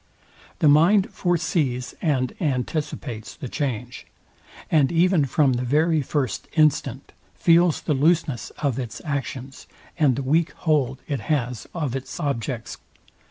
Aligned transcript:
The 0.57 0.67
mind 0.67 1.13
forsees 1.13 1.93
and 2.01 2.33
anticipates 2.41 3.35
the 3.35 3.47
change; 3.47 4.07
and 4.71 4.91
even 4.91 5.25
from 5.25 5.53
the 5.53 5.61
very 5.63 6.01
first 6.01 6.47
instant 6.53 7.11
feels 7.35 7.81
the 7.81 7.93
looseness 7.93 8.49
of 8.63 8.79
its 8.79 8.99
actions, 9.05 9.67
and 9.99 10.15
the 10.15 10.23
weak 10.23 10.53
hold 10.65 11.03
it 11.07 11.19
has 11.19 11.67
of 11.75 11.95
its 11.95 12.19
objects. 12.19 12.79